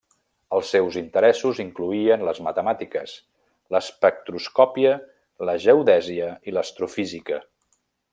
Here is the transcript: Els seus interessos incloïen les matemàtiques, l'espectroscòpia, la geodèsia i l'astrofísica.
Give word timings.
Els 0.59 0.69
seus 0.75 0.95
interessos 1.01 1.59
incloïen 1.63 2.23
les 2.27 2.39
matemàtiques, 2.47 3.13
l'espectroscòpia, 3.75 4.95
la 5.51 5.55
geodèsia 5.67 6.31
i 6.53 6.57
l'astrofísica. 6.59 7.39